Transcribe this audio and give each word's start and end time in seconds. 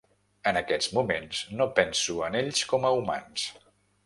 En 0.51 0.57
aquests 0.61 0.87
moments, 0.99 1.43
no 1.59 1.69
penso 1.81 2.17
en 2.31 2.39
ells 2.43 2.65
com 2.73 2.89
a 2.91 2.95
humans. 3.01 3.47